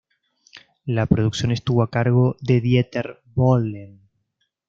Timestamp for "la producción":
0.87-1.51